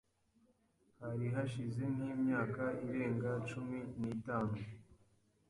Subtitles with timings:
[1.01, 4.57] Hari hashize nk’imyaka irenga cumi n’itanu